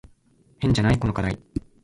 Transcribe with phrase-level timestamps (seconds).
[0.59, 0.97] 変じゃない？
[0.97, 1.37] この課題。